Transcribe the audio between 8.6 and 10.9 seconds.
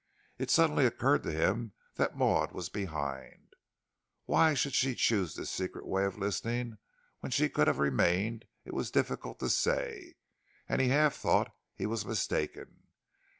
it was difficult to say, and he